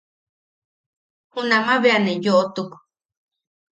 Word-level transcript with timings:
Junama 1.31 1.75
bea 1.81 1.97
ne 2.01 2.11
yoʼotuk. 2.23 2.71